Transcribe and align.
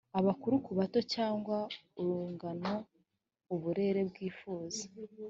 abakuru 0.19 0.55
ku 0.65 0.71
bato 0.79 0.99
cyangwa 1.13 1.57
urungano. 1.99 2.73
uburere 3.53 4.01
bwifuzwa 4.09 4.85